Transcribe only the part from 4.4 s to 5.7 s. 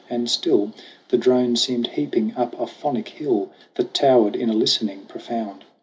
a listening profound.